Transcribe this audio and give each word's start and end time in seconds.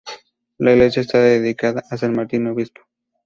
La 0.57 0.71
iglesia 0.71 1.01
está 1.03 1.19
dedicada 1.19 1.83
a 1.91 1.95
san 1.95 2.13
Martín 2.13 2.47
Obispo. 2.47 2.81